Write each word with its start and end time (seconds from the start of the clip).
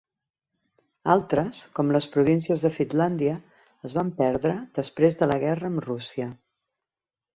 Altres, 1.15 1.59
com 1.79 1.91
les 1.95 2.07
províncies 2.15 2.63
de 2.67 2.71
Finlàndia 2.77 3.35
es 3.91 3.95
van 3.99 4.09
perdre 4.23 4.57
després 4.79 5.21
de 5.21 5.29
la 5.33 5.41
guerra 5.45 5.71
amb 5.71 5.85
Rússia. 5.89 6.31